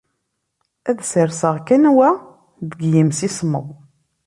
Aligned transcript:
Ad 0.89 0.99
sserseɣ 1.03 1.55
kan 1.67 1.83
wa 1.95 2.09
deg 2.69 2.79
yemsismeḍ. 2.93 3.67